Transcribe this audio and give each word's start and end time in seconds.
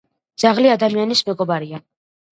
ძაღლი 0.43 0.71
ადამიანის 0.77 1.23
მეგობარია 1.31 1.85